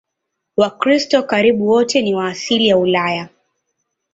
Wakristo 0.57 1.23
karibu 1.23 1.67
wote 1.67 2.01
ni 2.01 2.15
wa 2.15 2.27
asili 2.27 2.67
ya 2.67 2.77
Ulaya. 2.77 3.29